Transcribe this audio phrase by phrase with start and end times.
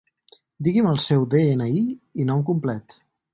[0.67, 1.83] Digui'm el seu de-ena-i
[2.25, 2.99] i nom complet.